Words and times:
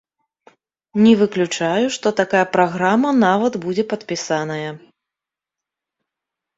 Не 1.03 1.11
выключаю, 1.21 1.85
што 1.99 2.13
такая 2.21 2.43
праграма 2.57 3.09
нават 3.27 3.53
будзе 3.69 3.83
падпісаная. 3.95 4.71